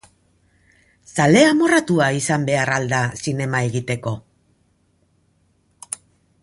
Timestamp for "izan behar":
2.21-2.73